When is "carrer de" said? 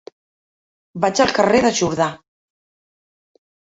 1.39-1.73